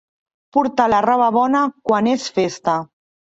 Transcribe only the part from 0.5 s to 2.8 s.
Portar la roba bona quan és festa.